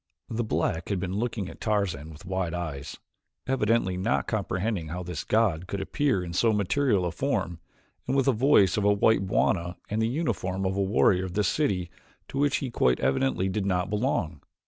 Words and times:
The 0.29 0.43
black 0.43 0.89
had 0.89 0.99
been 0.99 1.13
looking 1.17 1.47
at 1.47 1.61
Tarzan 1.61 2.09
with 2.09 2.25
wide 2.25 2.55
eyes, 2.55 2.97
evidently 3.45 3.97
not 3.97 4.25
comprehending 4.25 4.87
how 4.87 5.03
this 5.03 5.23
god 5.23 5.67
could 5.67 5.79
appear 5.79 6.23
in 6.23 6.33
so 6.33 6.51
material 6.51 7.05
a 7.05 7.11
form, 7.11 7.59
and 8.07 8.15
with 8.17 8.25
the 8.25 8.31
voice 8.31 8.77
of 8.77 8.83
a 8.83 8.91
white 8.91 9.27
bwana 9.27 9.75
and 9.91 10.01
the 10.01 10.07
uniform 10.09 10.65
of 10.65 10.75
a 10.75 10.81
warrior 10.81 11.25
of 11.25 11.33
this 11.35 11.49
city 11.49 11.91
to 12.29 12.39
which 12.39 12.57
he 12.65 12.71
quite 12.71 12.99
evidently 12.99 13.47
did 13.47 13.67
not 13.67 13.91
belong. 13.91 14.41